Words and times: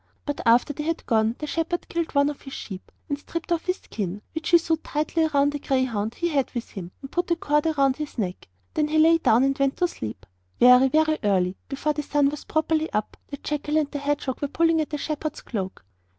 But, 0.25 0.41
after 0.47 0.73
they 0.73 0.81
had 0.85 1.05
gone, 1.05 1.35
the 1.37 1.45
shepherd 1.45 1.87
killed 1.87 2.15
one 2.15 2.31
of 2.31 2.41
his 2.41 2.53
sheep, 2.55 2.91
and 3.07 3.19
stripped 3.19 3.51
off 3.51 3.67
his 3.67 3.77
skin, 3.77 4.23
which 4.33 4.49
he 4.49 4.57
sewed 4.57 4.83
tightly 4.83 5.27
round 5.27 5.53
a 5.53 5.59
greyhound 5.59 6.15
he 6.15 6.29
had 6.29 6.49
with 6.55 6.71
him, 6.71 6.91
and 7.03 7.11
put 7.11 7.29
a 7.29 7.35
cord 7.35 7.67
round 7.77 7.99
its 7.99 8.17
neck. 8.17 8.47
Then 8.73 8.87
he 8.87 8.97
lay 8.97 9.19
down 9.19 9.43
and 9.43 9.55
went 9.59 9.77
to 9.77 9.87
sleep. 9.87 10.25
Very, 10.59 10.87
very 10.87 11.19
early, 11.23 11.55
before 11.69 11.93
the 11.93 12.01
sun 12.01 12.29
was 12.29 12.45
properly 12.45 12.91
up, 12.93 13.15
the 13.27 13.37
jackal 13.37 13.77
and 13.77 13.91
the 13.91 13.99
hedgehog 13.99 14.41
were 14.41 14.47
pulling 14.47 14.81
at 14.81 14.89
the 14.89 14.97
shepherd's 14.97 15.41
cloak. 15.41 15.85